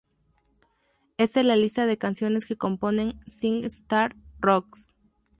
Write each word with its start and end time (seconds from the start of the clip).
Esta 1.17 1.41
es 1.41 1.45
la 1.45 1.55
lista 1.55 1.85
de 1.85 1.99
canciones 1.99 2.47
que 2.47 2.57
componen 2.57 3.19
SingStar 3.27 4.15
Rocks!. 4.39 4.89